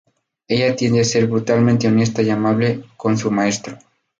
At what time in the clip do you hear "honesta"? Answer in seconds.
1.87-2.23